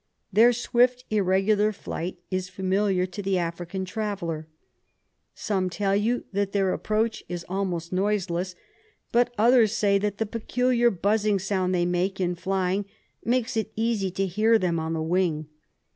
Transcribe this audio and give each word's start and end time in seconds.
Their 0.33 0.51
swift, 0.51 1.05
irregular 1.11 1.71
flight 1.71 2.17
is 2.31 2.49
familiar 2.49 3.05
to 3.05 3.21
the 3.21 3.37
African 3.37 3.85
traveller. 3.85 4.47
Some 5.35 5.69
tell 5.69 5.95
you 5.95 6.23
that 6.33 6.53
their 6.53 6.73
approach 6.73 7.23
is 7.29 7.45
almost 7.47 7.93
noiseless, 7.93 8.55
but 9.11 9.31
others 9.37 9.73
say 9.73 9.99
that 9.99 10.17
the 10.17 10.25
pecuHar 10.25 10.89
buzzing 10.89 11.37
sound 11.37 11.75
they 11.75 11.85
make, 11.85 12.19
in 12.19 12.33
flying, 12.33 12.85
makes 13.23 13.55
it 13.55 13.71
easy 13.75 14.09
to 14.09 14.25
hear 14.25 14.57
them 14.57 14.79
on 14.79 14.93
the 14.93 15.03
wing. 15.03 15.45